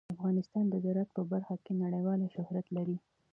[0.15, 2.95] افغانستان د زراعت په برخه کې نړیوال شهرت لري.